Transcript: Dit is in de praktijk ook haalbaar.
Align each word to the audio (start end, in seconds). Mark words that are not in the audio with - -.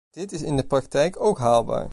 Dit 0.09 0.31
is 0.31 0.41
in 0.41 0.57
de 0.57 0.63
praktijk 0.67 1.21
ook 1.23 1.37
haalbaar. 1.39 1.89